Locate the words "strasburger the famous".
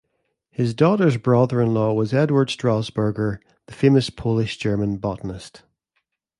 2.47-4.09